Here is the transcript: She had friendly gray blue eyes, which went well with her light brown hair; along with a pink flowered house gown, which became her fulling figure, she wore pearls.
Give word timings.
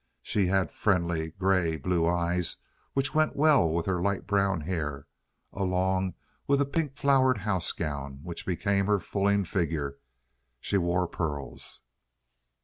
She 0.23 0.47
had 0.47 0.71
friendly 0.71 1.29
gray 1.29 1.77
blue 1.77 2.07
eyes, 2.07 2.57
which 2.93 3.13
went 3.13 3.35
well 3.35 3.69
with 3.71 3.85
her 3.85 4.01
light 4.01 4.25
brown 4.25 4.61
hair; 4.61 5.05
along 5.53 6.15
with 6.47 6.59
a 6.59 6.65
pink 6.65 6.95
flowered 6.95 7.37
house 7.37 7.71
gown, 7.71 8.21
which 8.23 8.43
became 8.43 8.87
her 8.87 8.99
fulling 8.99 9.43
figure, 9.43 9.99
she 10.59 10.75
wore 10.79 11.07
pearls. 11.07 11.81